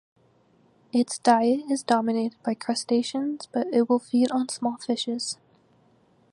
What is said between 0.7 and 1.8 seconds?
Its diet